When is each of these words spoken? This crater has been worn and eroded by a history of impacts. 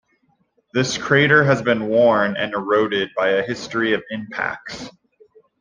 This 0.73 0.97
crater 0.97 1.43
has 1.43 1.61
been 1.61 1.87
worn 1.87 2.35
and 2.35 2.55
eroded 2.55 3.11
by 3.15 3.29
a 3.29 3.43
history 3.43 3.93
of 3.93 4.01
impacts. 4.09 4.89